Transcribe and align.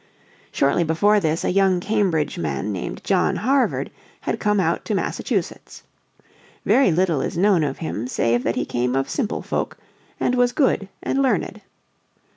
Shortly 0.51 0.83
before 0.83 1.19
this 1.19 1.43
a 1.45 1.51
young 1.51 1.79
Cambridge 1.79 2.39
man 2.39 2.71
named 2.73 3.03
John 3.03 3.35
Harvard 3.35 3.91
had 4.21 4.39
come 4.39 4.59
out 4.59 4.83
to 4.85 4.95
Massachusetts. 4.95 5.83
Very 6.65 6.91
little 6.91 7.21
is 7.21 7.37
known 7.37 7.63
of 7.63 7.77
him 7.77 8.07
save 8.07 8.41
that 8.41 8.55
he 8.55 8.65
came 8.65 8.95
of 8.95 9.07
simple 9.07 9.43
folk, 9.43 9.77
and 10.19 10.33
was 10.33 10.53
good 10.53 10.89
and 11.03 11.21
learned. 11.21 11.61